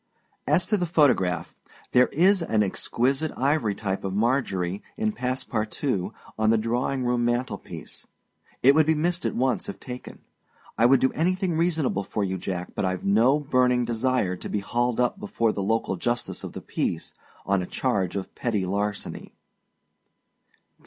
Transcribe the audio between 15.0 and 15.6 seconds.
before